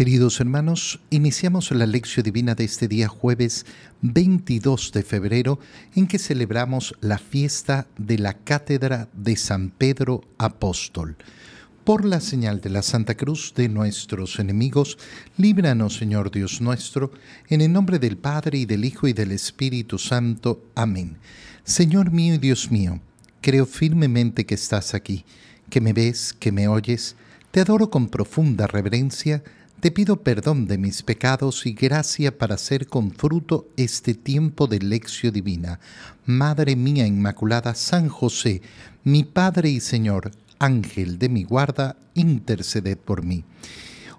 [0.00, 3.66] Queridos hermanos, iniciamos la lección divina de este día jueves
[4.00, 5.58] 22 de febrero
[5.94, 11.18] en que celebramos la fiesta de la Cátedra de San Pedro Apóstol.
[11.84, 14.96] Por la señal de la Santa Cruz de nuestros enemigos,
[15.36, 17.12] líbranos Señor Dios nuestro,
[17.50, 20.64] en el nombre del Padre y del Hijo y del Espíritu Santo.
[20.74, 21.18] Amén.
[21.62, 23.02] Señor mío y Dios mío,
[23.42, 25.26] creo firmemente que estás aquí,
[25.68, 27.16] que me ves, que me oyes,
[27.50, 29.42] te adoro con profunda reverencia,
[29.80, 34.78] te pido perdón de mis pecados y gracia para hacer con fruto este tiempo de
[34.78, 35.80] lección divina.
[36.26, 38.60] Madre mía Inmaculada, San José,
[39.04, 43.44] mi Padre y Señor, Ángel de mi guarda, interceded por mí.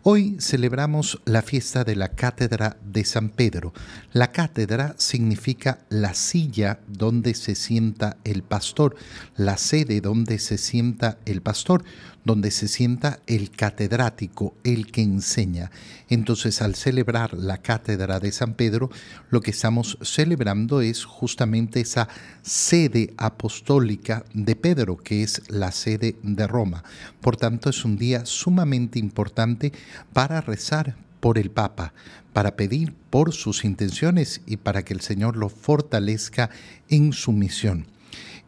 [0.03, 3.71] Hoy celebramos la fiesta de la Cátedra de San Pedro.
[4.13, 8.95] La cátedra significa la silla donde se sienta el pastor,
[9.37, 11.83] la sede donde se sienta el pastor,
[12.23, 15.71] donde se sienta el catedrático, el que enseña.
[16.09, 18.89] Entonces, al celebrar la Cátedra de San Pedro,
[19.29, 22.07] lo que estamos celebrando es justamente esa
[22.41, 26.83] sede apostólica de Pedro, que es la sede de Roma.
[27.21, 29.71] Por tanto, es un día sumamente importante
[30.13, 31.93] para rezar por el Papa,
[32.33, 36.49] para pedir por sus intenciones y para que el Señor lo fortalezca
[36.89, 37.85] en su misión.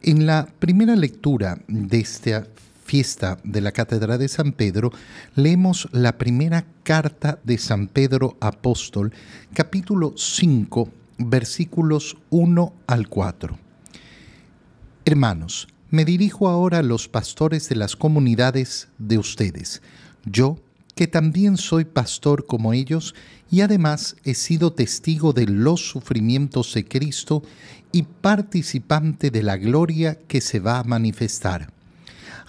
[0.02, 2.46] En la primera lectura de esta
[2.84, 4.92] fiesta de la Cátedra de San Pedro,
[5.36, 9.14] leemos la primera carta de San Pedro Apóstol,
[9.54, 13.58] capítulo 5, versículos 1 al 4.
[15.06, 19.82] Hermanos, me dirijo ahora a los pastores de las comunidades de ustedes.
[20.26, 20.60] Yo,
[20.96, 23.16] que también soy pastor como ellos
[23.50, 27.44] y además he sido testigo de los sufrimientos de Cristo
[27.92, 31.73] y participante de la gloria que se va a manifestar.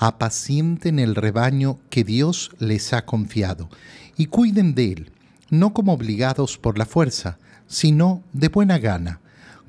[0.06, 3.70] Apacienten el rebaño que Dios les ha confiado
[4.18, 5.12] y cuiden de él,
[5.48, 7.38] no como obligados por la fuerza,
[7.68, 9.20] sino de buena gana,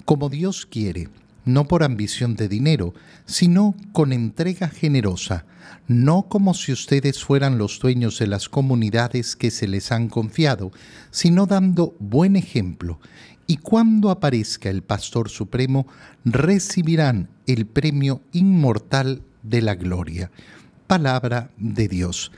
[0.03, 1.07] como Dios quiere
[1.45, 2.93] no por ambición de dinero,
[3.25, 5.45] sino con entrega generosa,
[5.87, 10.71] no como si ustedes fueran los dueños de las comunidades que se les han confiado,
[11.11, 12.99] sino dando buen ejemplo.
[13.47, 15.87] Y cuando aparezca el Pastor Supremo,
[16.25, 20.31] recibirán el premio inmortal de la gloria.
[20.87, 22.31] Palabra de Dios.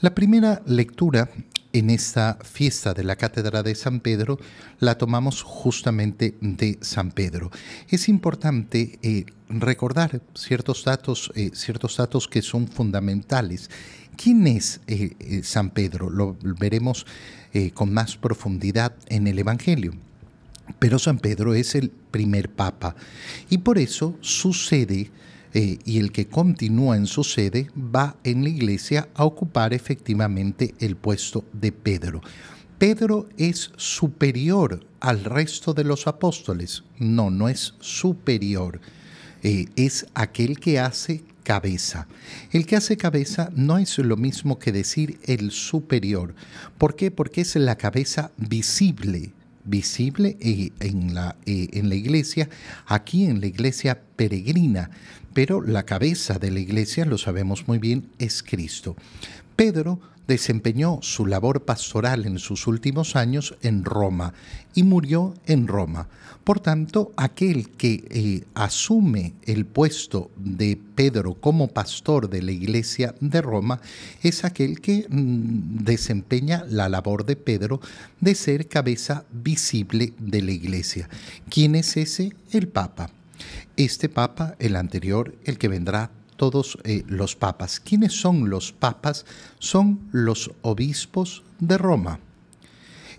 [0.00, 1.28] La primera lectura
[1.72, 4.38] en esta fiesta de la Cátedra de San Pedro
[4.80, 7.50] la tomamos justamente de San Pedro.
[7.88, 13.70] Es importante eh, recordar ciertos datos, eh, ciertos datos que son fundamentales.
[14.16, 16.10] ¿Quién es eh, San Pedro?
[16.10, 17.06] Lo veremos
[17.72, 19.94] con más profundidad en el Evangelio.
[20.78, 22.94] Pero San Pedro es el primer papa
[23.48, 25.10] y por eso sucede
[25.54, 30.74] eh, y el que continúa en su sede va en la iglesia a ocupar efectivamente
[30.78, 32.20] el puesto de Pedro.
[32.78, 36.84] Pedro es superior al resto de los apóstoles.
[36.98, 38.80] No, no es superior.
[39.42, 42.06] Eh, es aquel que hace cabeza.
[42.52, 46.34] El que hace cabeza no es lo mismo que decir el superior.
[46.76, 47.10] ¿Por qué?
[47.10, 49.32] Porque es la cabeza visible
[49.68, 52.48] visible eh, en la, eh, en la iglesia,
[52.86, 54.90] aquí en la iglesia peregrina,
[55.34, 58.96] pero la cabeza de la iglesia, lo sabemos muy bien, es Cristo.
[59.58, 59.98] Pedro
[60.28, 64.32] desempeñó su labor pastoral en sus últimos años en Roma
[64.72, 66.06] y murió en Roma.
[66.44, 73.16] Por tanto, aquel que eh, asume el puesto de Pedro como pastor de la iglesia
[73.20, 73.80] de Roma
[74.22, 77.80] es aquel que mm, desempeña la labor de Pedro
[78.20, 81.08] de ser cabeza visible de la iglesia.
[81.50, 82.32] ¿Quién es ese?
[82.52, 83.10] El Papa.
[83.76, 87.80] Este Papa, el anterior, el que vendrá todos eh, los papas.
[87.80, 89.26] ¿Quiénes son los papas?
[89.58, 92.20] Son los obispos de Roma.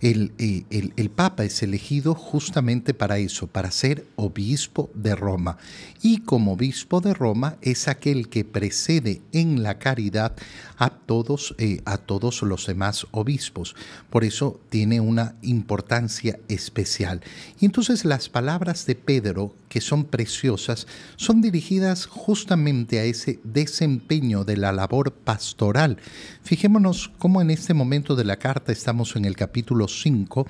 [0.02, 5.58] Eh, el, el, Papa es elegido justamente para eso, para ser obispo de Roma.
[6.02, 10.36] Y como obispo de Roma es aquel que precede en la caridad
[10.78, 13.76] a todos, eh, a todos los demás obispos.
[14.10, 17.22] Por eso tiene una importancia especial.
[17.60, 24.44] Y entonces las palabras de Pedro, que son preciosas, son dirigidas justamente a ese desempeño
[24.44, 25.98] de la labor pastoral.
[26.44, 30.46] Fijémonos cómo en este momento de la carta estamos en el capítulo 5,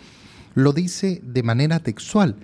[0.56, 2.38] lo dice de manera textual.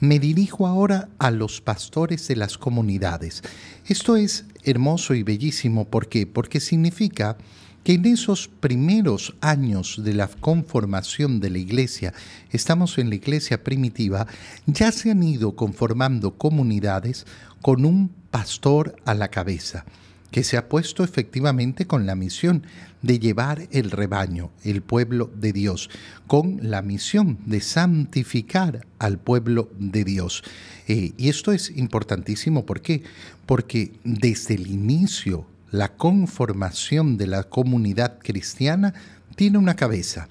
[0.00, 3.42] Me dirijo ahora a los pastores de las comunidades.
[3.86, 5.84] Esto es hermoso y bellísimo.
[5.84, 6.26] ¿Por qué?
[6.26, 7.36] Porque significa
[7.84, 12.14] que en esos primeros años de la conformación de la iglesia,
[12.50, 14.26] estamos en la iglesia primitiva,
[14.66, 17.26] ya se han ido conformando comunidades
[17.60, 19.84] con un pastor a la cabeza.
[20.30, 22.62] que se ha puesto efectivamente con la misión
[23.02, 25.90] de llevar el rebaño, el pueblo de Dios,
[26.26, 30.42] con la misión de santificar al pueblo de Dios.
[30.88, 33.02] Eh, y esto es importantísimo, ¿por qué?
[33.44, 38.94] Porque desde el inicio, la conformación de la comunidad cristiana
[39.34, 40.28] tiene una cabeza,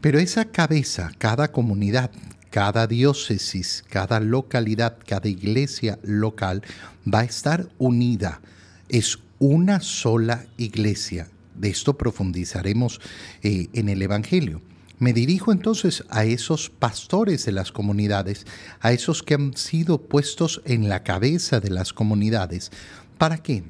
[0.00, 2.10] pero esa cabeza, cada comunidad,
[2.50, 6.62] cada diócesis, cada localidad, cada iglesia local
[7.06, 8.40] va a estar unida.
[8.88, 11.28] Es una sola iglesia.
[11.54, 13.00] De esto profundizaremos
[13.42, 14.60] eh, en el Evangelio.
[14.98, 18.44] Me dirijo entonces a esos pastores de las comunidades,
[18.80, 22.72] a esos que han sido puestos en la cabeza de las comunidades.
[23.16, 23.62] ¿Para qué?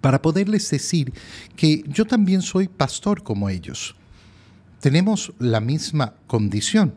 [0.00, 1.12] Para poderles decir
[1.56, 3.94] que yo también soy pastor como ellos.
[4.80, 6.94] Tenemos la misma condición.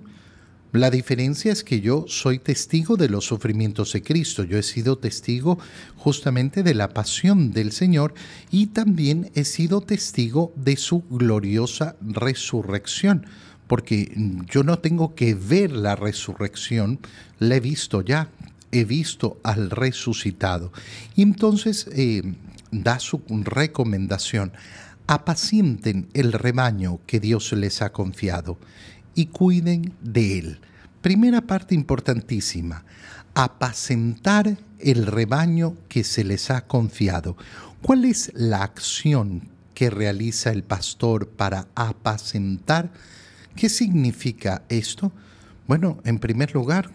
[0.74, 4.98] La diferencia es que yo soy testigo de los sufrimientos de Cristo, yo he sido
[4.98, 5.60] testigo
[5.98, 8.14] justamente de la pasión del Señor
[8.52, 13.26] y también he sido testigo de su gloriosa resurrección,
[13.68, 14.14] porque
[14.50, 17.00] yo no tengo que ver la resurrección,
[17.38, 18.30] la he visto ya,
[18.72, 20.72] he visto al resucitado.
[21.18, 22.24] Y entonces eh,
[22.72, 24.54] da su recomendación,
[25.08, 28.58] apacienten el rebaño que Dios les ha confiado
[29.14, 30.60] y cuiden de él.
[31.02, 32.86] Primera parte importantísima,
[33.34, 37.38] apacentar el rebaño que se les ha confiado.
[37.82, 42.92] ¿Cuál es la acción que realiza el pastor para apacentar?
[43.56, 45.12] ¿Qué significa esto?
[45.68, 46.92] Bueno, en primer lugar,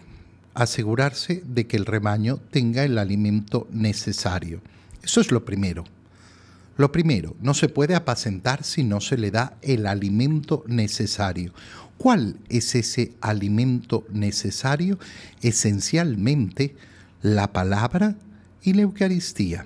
[0.53, 4.61] asegurarse de que el rebaño tenga el alimento necesario.
[5.03, 5.83] Eso es lo primero.
[6.77, 11.53] Lo primero, no se puede apacentar si no se le da el alimento necesario.
[11.97, 14.99] ¿Cuál es ese alimento necesario?
[15.41, 16.75] Esencialmente
[17.23, 18.15] la palabra
[18.61, 19.65] y la Eucaristía.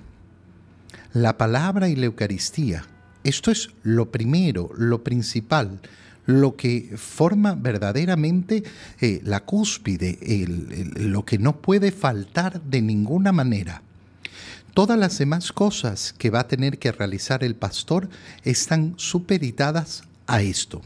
[1.11, 2.85] La palabra y la Eucaristía.
[3.25, 5.81] Esto es lo primero, lo principal,
[6.25, 8.63] lo que forma verdaderamente
[9.01, 10.17] eh, la cúspide,
[10.95, 13.83] lo que no puede faltar de ninguna manera.
[14.73, 18.09] Todas las demás cosas que va a tener que realizar el pastor
[18.43, 20.81] están supeditadas a esto.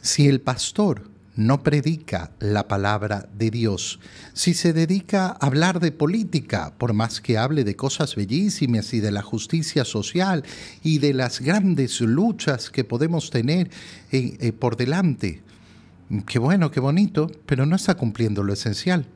[0.00, 4.00] Si el pastor no predica la palabra de Dios,
[4.32, 9.00] si se dedica a hablar de política, por más que hable de cosas bellísimas y
[9.00, 10.42] de la justicia social
[10.82, 13.70] y de las grandes luchas que podemos tener
[14.12, 15.42] eh, eh, por delante,
[16.26, 19.06] qué bueno, qué bonito, pero no está cumpliendo lo esencial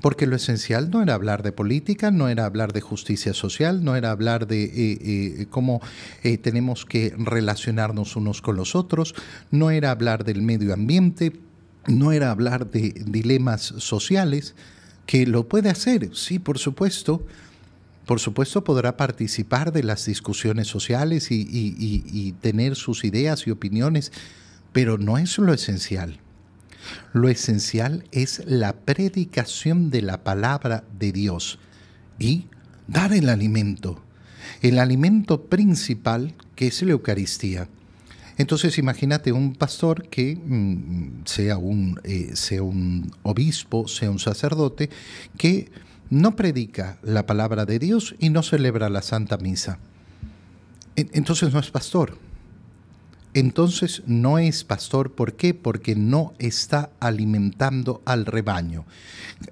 [0.00, 3.96] porque lo esencial no era hablar de política, no era hablar de justicia social, no
[3.96, 4.70] era hablar de eh,
[5.02, 5.80] eh, cómo
[6.22, 9.14] eh, tenemos que relacionarnos unos con los otros,
[9.50, 11.32] no era hablar del medio ambiente,
[11.86, 14.54] no era hablar de dilemas sociales,
[15.06, 17.24] que lo puede hacer, sí, por supuesto.
[18.04, 24.12] Por supuesto podrá participar de las discusiones sociales y tener sus ideas y opiniones,
[24.72, 26.18] pero no es lo esencial.
[27.12, 31.58] Lo esencial es la predicación de la palabra de Dios
[32.18, 32.46] y
[32.86, 34.02] dar el alimento,
[34.62, 37.68] el alimento principal que es la Eucaristía.
[38.36, 44.90] Entonces imagínate un pastor que mm, sea, un, eh, sea un obispo, sea un sacerdote,
[45.36, 45.70] que
[46.10, 49.78] no predica la palabra de Dios y no celebra la Santa Misa.
[50.96, 52.27] Entonces no es pastor
[53.34, 55.12] entonces no es pastor.
[55.12, 55.54] ¿Por qué?
[55.54, 58.84] Porque no está alimentando al rebaño.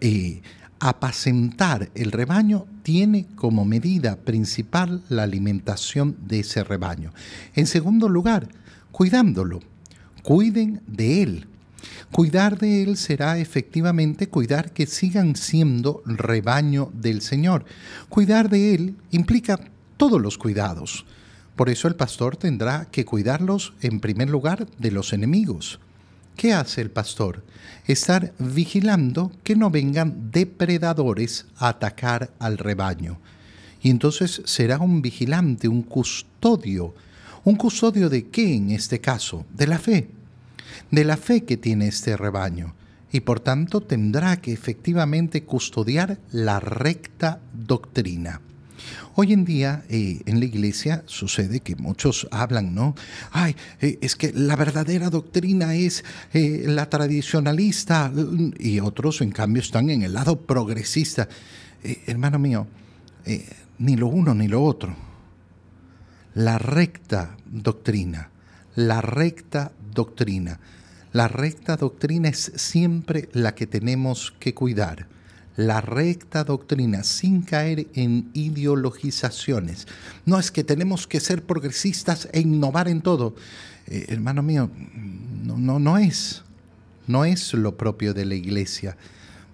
[0.01, 0.43] Eh,
[0.79, 7.13] apacentar el rebaño tiene como medida principal la alimentación de ese rebaño.
[7.55, 8.49] En segundo lugar,
[8.93, 9.61] cuidándolo.
[10.23, 11.47] Cuiden de él.
[12.11, 17.65] Cuidar de él será efectivamente cuidar que sigan siendo rebaño del Señor.
[18.09, 19.61] Cuidar de él implica
[19.97, 21.07] todos los cuidados
[21.57, 25.81] por eso el pastor tendrá que cuidarlos en primer lugar de los enemigos.
[26.37, 27.43] ¿Qué hace el pastor?
[27.87, 33.19] Estar vigilando que no vengan depredadores a atacar al rebaño.
[33.83, 36.95] Y entonces será un vigilante, un custodio.
[37.45, 39.47] ¿Un custodio de qué en este caso?
[39.55, 40.11] De la fe.
[40.91, 42.75] De la fe que tiene este rebaño.
[43.11, 48.43] Y por tanto tendrá que efectivamente custodiar la recta doctrina.
[49.15, 52.95] Hoy en día eh, en la iglesia sucede que muchos hablan, ¿no?
[53.31, 58.13] Ay, eh, es que la verdadera doctrina es eh, la tradicionalista
[58.59, 61.29] y otros en cambio están en el lado progresista.
[62.07, 62.67] hermano mío,
[63.79, 64.95] ni lo uno ni lo otro.
[66.35, 68.31] La recta doctrina,
[68.75, 70.61] la recta doctrina.
[71.13, 75.07] La recta doctrina es siempre la que tenemos que cuidar
[75.57, 79.87] la recta doctrina sin caer en ideologizaciones.
[80.25, 83.35] No es que tenemos que ser progresistas e innovar en todo.
[83.87, 84.71] Eh, hermano mío,
[85.45, 86.43] no, no, no es.
[87.07, 88.97] No es lo propio de la iglesia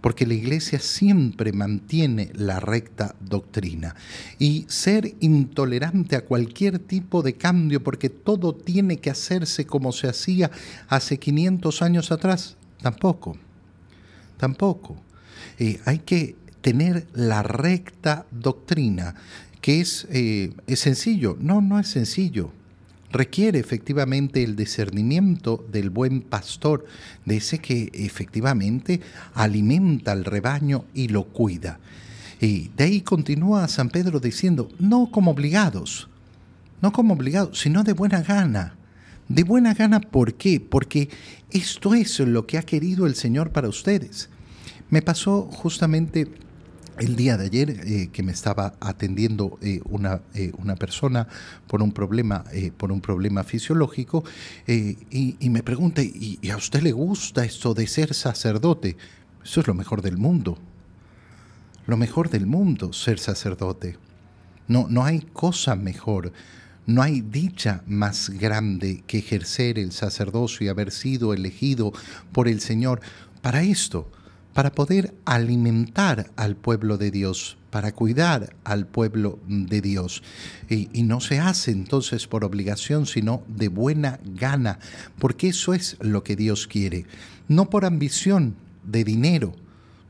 [0.02, 3.94] porque la iglesia siempre mantiene la recta doctrina.
[4.38, 10.08] Y ser intolerante a cualquier tipo de cambio, porque todo tiene que hacerse como se
[10.08, 10.50] hacía
[10.88, 13.38] hace 500 años atrás, tampoco,
[14.36, 14.96] tampoco.
[15.58, 19.14] Eh, hay que tener la recta doctrina,
[19.60, 21.36] que es, eh, es sencillo.
[21.40, 22.52] No, no es sencillo
[23.12, 26.86] requiere efectivamente el discernimiento del buen pastor,
[27.24, 29.00] de ese que efectivamente
[29.34, 31.78] alimenta al rebaño y lo cuida.
[32.40, 36.08] Y de ahí continúa San Pedro diciendo, no como obligados,
[36.80, 38.74] no como obligados, sino de buena gana.
[39.28, 40.58] De buena gana, ¿por qué?
[40.58, 41.08] Porque
[41.50, 44.28] esto es lo que ha querido el Señor para ustedes.
[44.92, 46.28] Me pasó justamente
[46.98, 51.26] el día de ayer eh, que me estaba atendiendo eh, una, eh, una, persona
[51.66, 52.44] por un problema,
[52.76, 54.22] por un problema fisiológico
[54.66, 58.98] y, me pregunta, ¿y, a usted le gusta esto de ser sacerdote?
[59.42, 60.58] Eso es lo mejor del mundo.
[61.86, 63.96] Lo mejor del mundo, ser sacerdote.
[64.68, 66.34] No, no hay cosa mejor.
[66.84, 71.94] No hay dicha más grande que ejercer el sacerdocio y haber sido elegido
[72.30, 73.00] por el Señor
[73.40, 74.10] para esto
[74.54, 80.22] para poder alimentar al pueblo de Dios, para cuidar al pueblo de Dios.
[80.68, 84.78] Y, no se hace entonces por obligación, sino de buena gana,
[85.18, 87.06] porque eso es lo que Dios quiere,
[87.48, 88.54] no por ambición
[88.84, 89.54] de dinero,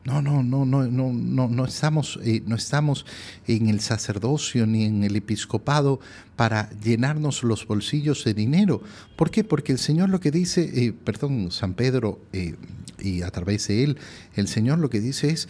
[0.04, 3.06] no, no, no, no, no, no, no estamos, eh, no estamos
[3.46, 6.00] en el sacerdocio ni en el episcopado
[6.34, 8.82] para llenarnos los bolsillos de dinero.
[9.14, 9.44] ¿Por qué?
[9.44, 12.56] Porque el Señor lo que dice, eh, perdón, San Pedro, eh,
[12.98, 13.98] y a través de él,
[14.34, 15.48] el Señor lo que dice es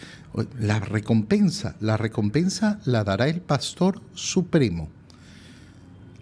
[0.59, 4.89] la recompensa, la recompensa la dará el pastor supremo.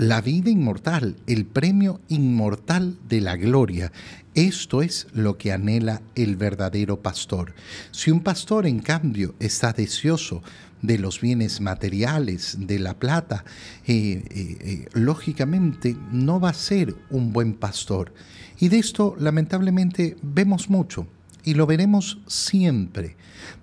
[0.01, 3.91] La vida inmortal, el premio inmortal de la gloria.
[4.33, 7.53] Esto es lo que anhela el verdadero pastor.
[7.91, 10.41] Si un pastor, en cambio, está deseoso
[10.81, 13.45] de los bienes materiales, de la plata,
[13.85, 18.11] eh, eh, eh, lógicamente no va a ser un buen pastor.
[18.59, 21.05] Y de esto lamentablemente vemos mucho
[21.43, 23.17] y lo veremos siempre.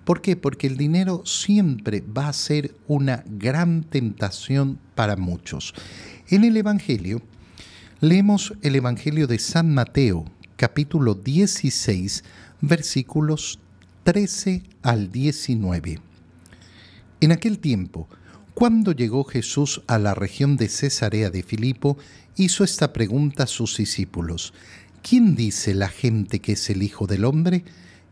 [0.05, 0.37] ¿Por qué?
[0.37, 5.73] Porque el dinero siempre va a ser una gran tentación para muchos.
[6.31, 7.23] En el Evangelio,
[8.01, 10.25] leemos el Evangelio de San Mateo,
[10.57, 12.23] capítulo 16,
[12.61, 13.57] versículos
[14.03, 15.99] 13 al 19.
[17.19, 18.07] En aquel tiempo,
[18.53, 21.97] cuando llegó Jesús a la región de Cesarea de Filipo,
[22.35, 24.53] hizo esta pregunta a sus discípulos.
[25.01, 27.63] ¿quién dice la gente que es el Hijo del Hombre?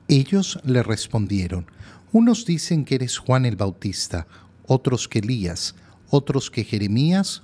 [0.08, 1.68] Ellos le respondieron,
[2.12, 4.26] unos dicen que eres Juan el Bautista,
[4.66, 5.76] otros que Elías,
[6.10, 7.44] otros que Jeremías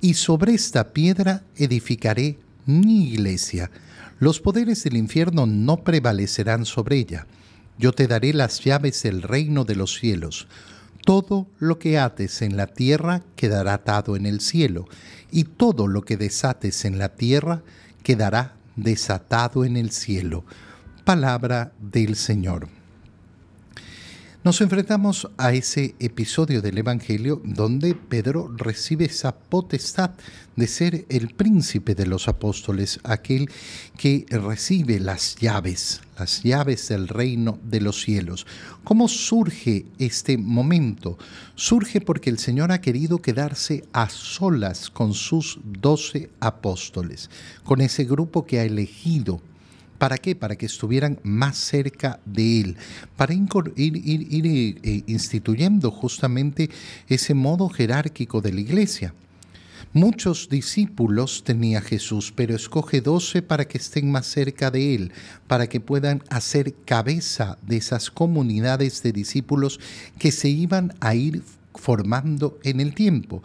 [0.00, 3.70] y sobre esta piedra edificaré mi iglesia.
[4.18, 7.26] Los poderes del infierno no prevalecerán sobre ella.
[7.78, 10.48] Yo te daré las llaves del reino de los cielos.
[11.04, 14.86] Todo lo que ates en la tierra quedará atado en el cielo,
[15.30, 17.62] y todo lo que desates en la tierra
[18.02, 20.44] quedará desatado en el cielo.
[21.04, 22.68] Palabra del Señor.
[24.48, 30.12] Nos enfrentamos a ese episodio del Evangelio donde Pedro recibe esa potestad
[30.56, 33.50] de ser el príncipe de los apóstoles, aquel
[33.98, 38.46] que recibe las llaves, las llaves del reino de los cielos.
[38.84, 41.18] ¿Cómo surge este momento?
[41.54, 47.28] Surge porque el Señor ha querido quedarse a solas con sus doce apóstoles,
[47.64, 49.42] con ese grupo que ha elegido
[49.98, 50.36] ¿Para qué?
[50.36, 52.76] Para que estuvieran más cerca de Él,
[53.16, 56.70] para ir, eh, instituyendo justamente
[57.08, 59.12] ese modo jerárquico de la iglesia.
[59.94, 65.12] Muchos discípulos tenía Jesús, pero escoge doce para que estén más cerca de Él,
[65.46, 69.80] para que puedan hacer cabeza de esas comunidades de discípulos
[70.18, 71.42] que se iban a ir
[71.74, 73.42] formando en el tiempo.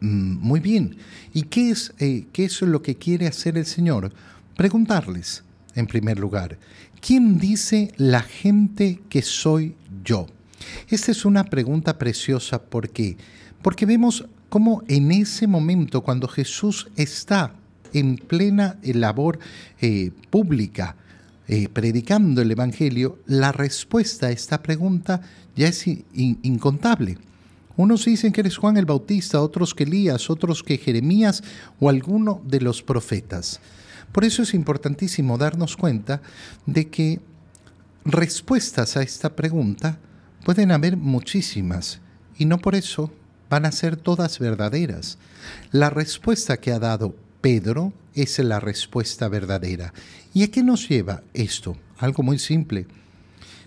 [0.00, 0.96] Mm, muy bien,
[1.34, 4.12] ¿y qué es, eh, qué es lo que quiere hacer el Señor?
[4.56, 5.42] Preguntarles,
[5.74, 6.58] en primer lugar.
[7.00, 9.74] ¿Quién dice la gente que soy
[10.04, 10.26] yo?
[10.88, 12.62] Esta es una pregunta preciosa.
[12.62, 13.16] ¿Por qué?
[13.62, 17.54] Porque vemos cómo en ese momento, cuando Jesús está
[17.92, 19.38] en plena labor
[19.80, 20.96] eh, pública,
[21.48, 25.20] eh, predicando el Evangelio, la respuesta a esta pregunta
[25.56, 27.18] ya es incontable.
[27.76, 31.42] Unos dicen que eres Juan el Bautista, otros que Elías, otros que Jeremías
[31.80, 33.60] o alguno de los profetas.
[34.12, 36.22] Por eso es importantísimo darnos cuenta
[36.66, 37.20] de que
[38.04, 39.98] respuestas a esta pregunta
[40.44, 42.00] pueden haber muchísimas
[42.36, 43.12] y no por eso
[43.48, 45.18] van a ser todas verdaderas.
[45.70, 49.92] La respuesta que ha dado Pedro es la respuesta verdadera.
[50.32, 51.76] ¿Y a qué nos lleva esto?
[51.98, 52.86] Algo muy simple.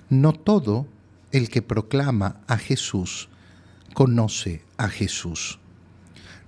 [0.09, 0.87] No todo
[1.31, 3.29] el que proclama a Jesús
[3.93, 5.59] conoce a Jesús.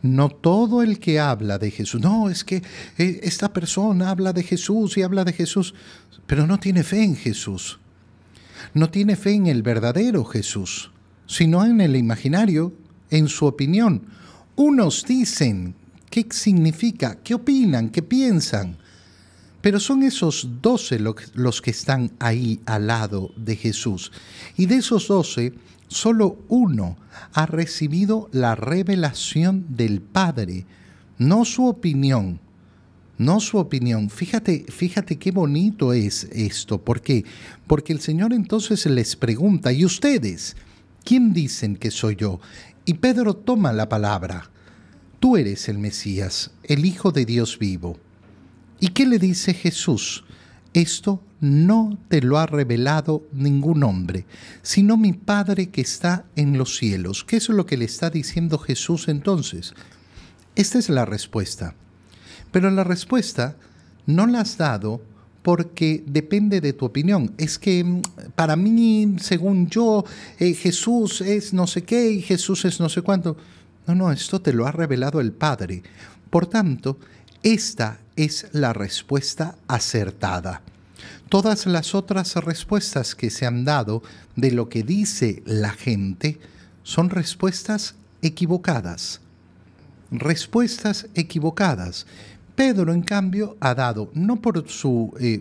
[0.01, 2.61] No todo el que habla de Jesús, no, es que
[2.97, 5.73] eh, esta persona habla de Jesús y habla de Jesús,
[6.27, 7.79] pero no tiene fe en Jesús.
[8.73, 10.91] No tiene fe en el verdadero Jesús,
[11.25, 12.73] sino en el imaginario,
[13.09, 14.03] en su opinión.
[14.55, 15.75] Unos dicen,
[16.09, 17.17] ¿qué significa?
[17.23, 17.89] ¿Qué opinan?
[17.89, 18.77] ¿Qué piensan?
[19.61, 24.11] Pero son esos doce los que están ahí al lado de Jesús.
[24.55, 25.53] Y de esos doce,
[25.87, 26.97] Solo uno
[27.33, 30.65] ha recibido la revelación del Padre,
[31.17, 32.39] no su opinión,
[33.17, 34.09] no su opinión.
[34.09, 36.83] Fíjate, fíjate qué bonito es esto.
[36.83, 37.25] ¿Por qué?
[37.65, 40.55] Porque el Señor entonces les pregunta, ¿y ustedes?
[41.03, 42.39] ¿Quién dicen que soy yo?
[42.85, 44.49] Y Pedro toma la palabra.
[45.19, 47.97] Tú eres el Mesías, el Hijo de Dios vivo.
[48.79, 50.23] ¿Y qué le dice Jesús?
[50.73, 54.25] Esto no te lo ha revelado ningún hombre,
[54.61, 57.23] sino mi Padre que está en los cielos.
[57.23, 59.73] ¿Qué es lo que le está diciendo Jesús entonces?
[60.55, 61.75] Esta es la respuesta.
[62.51, 63.55] Pero la respuesta
[64.05, 65.01] no la has dado
[65.43, 67.33] porque depende de tu opinión.
[67.37, 68.01] Es que mm,
[68.35, 70.03] para mí, según yo,
[70.39, 73.37] eh, Jesús es no sé qué y Jesús es no sé cuánto.
[73.85, 75.83] No, no, esto te lo ha revelado el Padre.
[76.29, 76.99] Por tanto,
[77.43, 80.61] esta es la respuesta acertada.
[81.29, 84.01] Todas las otras respuestas que se han dado
[84.35, 86.39] de lo que dice la gente
[86.83, 89.21] son respuestas equivocadas.
[90.09, 92.07] Respuestas equivocadas.
[92.55, 95.39] Pedro, en cambio, ha dado, no por su eh,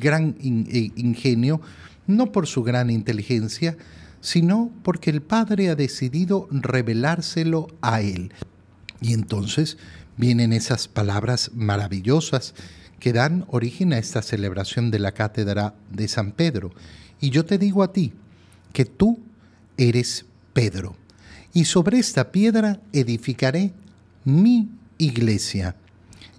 [0.00, 1.60] gran eh, ingenio,
[2.06, 3.76] no por su gran inteligencia,
[4.20, 8.32] sino porque el Padre ha decidido revelárselo a él.
[9.00, 9.76] Y entonces
[10.16, 12.54] vienen esas palabras maravillosas
[12.98, 16.72] que dan origen a esta celebración de la cátedra de San Pedro.
[17.20, 18.12] Y yo te digo a ti
[18.72, 19.20] que tú
[19.76, 20.96] eres Pedro,
[21.52, 23.72] y sobre esta piedra edificaré
[24.24, 25.76] mi iglesia.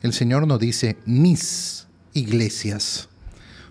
[0.02, 3.10] El Señor no dice mis iglesias.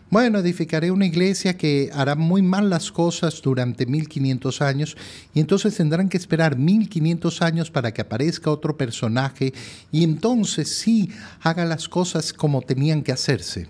[0.08, 4.96] Bueno, edificaré una iglesia que hará muy mal las cosas durante 1500 años
[5.34, 9.52] y entonces tendrán que esperar 1500 años para que aparezca otro personaje
[9.90, 13.66] y entonces sí haga las cosas como tenían que hacerse.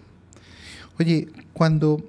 [0.99, 2.05] Oye, cuando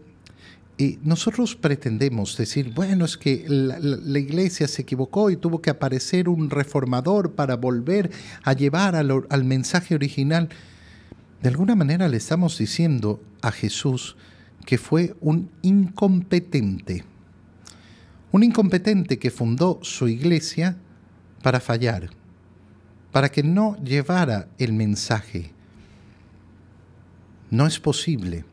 [0.77, 6.27] eh, nosotros pretendemos decir, bueno, es que la, iglesia se equivocó y tuvo que aparecer
[6.27, 8.11] un reformador para volver
[8.43, 10.49] a llevar al mensaje original,
[11.41, 14.15] de alguna manera le estamos diciendo a Jesús
[14.65, 17.05] que fue un incompetente,
[18.31, 20.77] un incompetente que fundó su iglesia
[21.43, 22.09] para fallar,
[23.11, 25.51] para que no llevara el mensaje.
[27.49, 28.43] No es posible.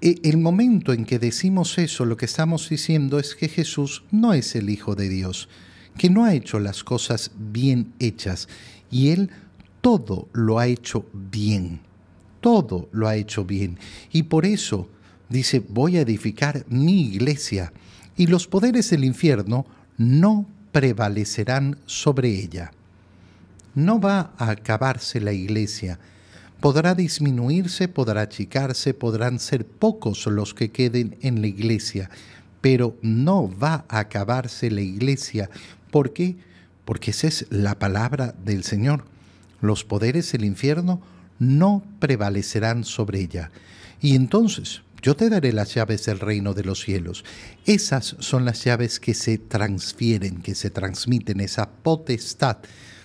[0.00, 4.34] E, el momento en que decimos eso, lo que estamos diciendo es que Jesús no
[4.34, 5.48] es el Hijo de Dios,
[5.96, 8.48] que no ha hecho las cosas bien hechas
[8.90, 9.30] y Él
[9.80, 11.80] todo lo ha hecho bien,
[12.40, 13.78] todo lo ha hecho bien.
[14.12, 14.88] Y por eso
[15.28, 17.72] dice, voy a edificar mi iglesia
[18.16, 22.72] y los poderes del infierno no prevalecerán sobre ella.
[23.74, 25.98] No va a acabarse la iglesia.
[26.60, 32.10] Podrá disminuirse, podrá achicarse, podrán ser pocos los que queden en la iglesia,
[32.60, 35.48] pero no va a acabarse la iglesia.
[35.92, 36.36] ¿Por qué?
[36.84, 39.04] Porque esa es la palabra del Señor
[39.60, 41.00] los poderes del infierno
[41.38, 43.50] no prevalecerán sobre ella.
[44.00, 47.24] Y entonces yo te daré las llaves del reino de los cielos.
[47.66, 52.58] Esas son las llaves que se transfieren, que se transmiten, esa potestad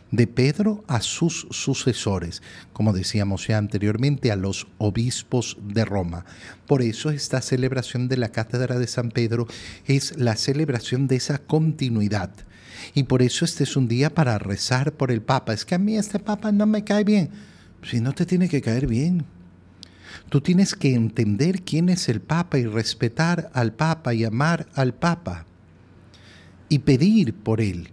[0.10, 6.26] de Pedro a sus sucesores, como decíamos ya anteriormente, a los obispos de Roma.
[6.68, 9.48] Por eso esta celebración de la Cátedra de San Pedro
[9.86, 12.32] es la celebración de esa continuidad
[12.94, 15.54] y por eso este es un día para rezar por el Papa.
[15.54, 17.30] Es que a mí este Papa no me cae bien.
[17.84, 19.26] Si no te tiene que caer bien.
[20.30, 24.94] Tú tienes que entender quién es el Papa y respetar al Papa y amar al
[24.94, 25.46] Papa.
[26.70, 27.90] y pedir por él.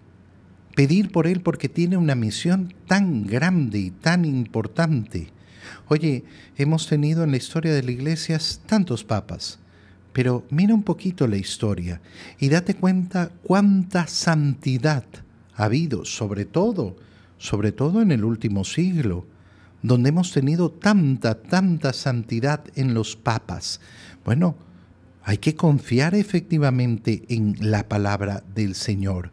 [0.74, 5.33] Pedir por él porque tiene una misión tan grande y tan importante.
[5.88, 6.24] Oye,
[6.57, 9.59] hemos tenido en la historia de la iglesia tantos papas,
[10.12, 12.01] pero mira un poquito la historia
[12.38, 15.05] y date cuenta cuánta santidad
[15.55, 16.96] ha habido, sobre todo,
[17.38, 19.27] sobre todo en el último siglo,
[19.83, 23.81] donde hemos tenido tanta, tanta santidad en los papas.
[24.25, 24.57] Bueno,
[25.23, 29.33] hay que confiar efectivamente en la palabra del Señor,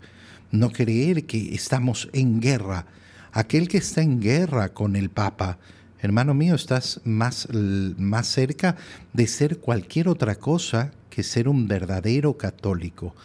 [0.52, 2.86] no creer que estamos en guerra.
[3.32, 5.60] Aquel que está en guerra con el Papa,
[6.00, 8.76] hermano mío, estás más, más cerca
[9.14, 13.16] de ser cualquier otra cosa que ser un verdadero católico.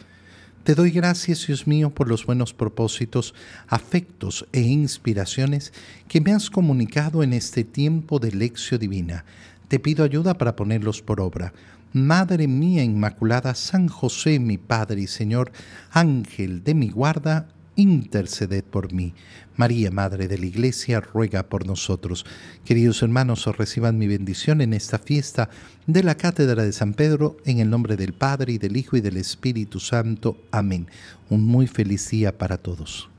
[0.64, 3.35] Te doy gracias, Dios mío, por los buenos propósitos,
[3.66, 5.72] afectos e inspiraciones
[6.06, 9.24] que me has comunicado en este tiempo de lección divina.
[9.66, 11.52] Te pido ayuda para ponerlos por obra.
[11.92, 15.50] Madre mía Inmaculada, San José, mi Padre y Señor,
[15.90, 19.14] Ángel de mi guarda, interceded por mí.
[19.56, 22.24] María, Madre de la Iglesia, ruega por nosotros.
[22.64, 25.50] Queridos hermanos, os reciban mi bendición en esta fiesta
[25.87, 29.00] de la Cátedra de San Pedro, en el nombre del Padre, y del Hijo, y
[29.00, 30.37] del Espíritu Santo.
[30.50, 30.88] Amén.
[31.28, 33.12] Un muy feliz día para todos.